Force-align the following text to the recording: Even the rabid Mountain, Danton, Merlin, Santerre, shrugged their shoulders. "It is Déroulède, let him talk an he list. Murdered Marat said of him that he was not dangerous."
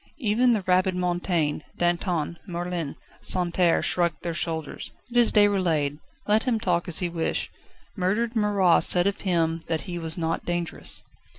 Even 0.17 0.53
the 0.53 0.63
rabid 0.65 0.95
Mountain, 0.95 1.61
Danton, 1.77 2.39
Merlin, 2.47 2.95
Santerre, 3.21 3.83
shrugged 3.83 4.23
their 4.23 4.33
shoulders. 4.33 4.91
"It 5.11 5.17
is 5.17 5.31
Déroulède, 5.31 5.99
let 6.25 6.45
him 6.45 6.59
talk 6.59 6.87
an 6.87 6.93
he 6.99 7.07
list. 7.07 7.49
Murdered 7.95 8.35
Marat 8.35 8.81
said 8.83 9.05
of 9.05 9.21
him 9.21 9.61
that 9.67 9.81
he 9.81 9.99
was 9.99 10.17
not 10.17 10.43
dangerous." 10.43 11.03